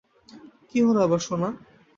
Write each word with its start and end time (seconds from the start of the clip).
কি 0.69 0.79
হল 0.85 0.97
আবার 1.05 1.19
সোনা? 1.27 1.49